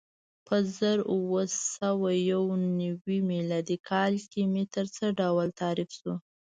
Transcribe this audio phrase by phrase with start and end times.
[0.47, 1.43] په زر اووه
[1.75, 2.43] سوه یو
[2.81, 6.13] نوې میلادي کال کې متر څه ډول تعریف شو؟